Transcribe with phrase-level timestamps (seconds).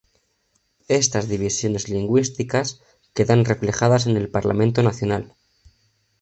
[0.87, 2.81] Estas divisiones lingüísticas
[3.13, 5.35] quedan reflejadas en el Parlamento nacional.